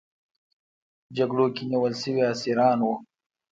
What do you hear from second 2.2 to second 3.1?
اسیران وو.